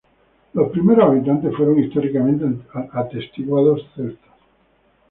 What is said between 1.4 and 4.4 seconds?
fueron históricamente atestiguados celtas.